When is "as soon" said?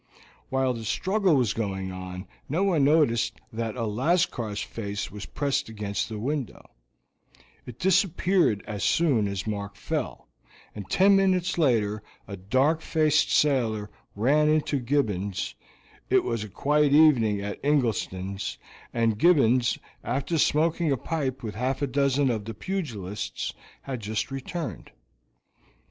8.65-9.27